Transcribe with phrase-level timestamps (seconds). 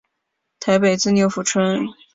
[0.59, 1.85] 台北至六福村。